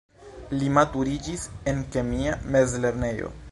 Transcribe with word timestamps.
Li 0.55 0.69
maturiĝis 0.77 1.45
en 1.73 1.85
kemia 1.97 2.35
mezlernejo. 2.57 3.33